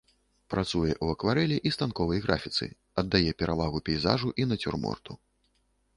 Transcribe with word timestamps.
Працуе 0.53 0.93
ў 1.03 1.05
акварэлі 1.17 1.57
і 1.69 1.73
станковай 1.75 2.23
графіцы, 2.25 2.65
аддае 3.03 3.23
перавагу 3.43 3.77
пейзажу 3.91 4.29
і 4.45 4.51
нацюрморту. 4.51 5.13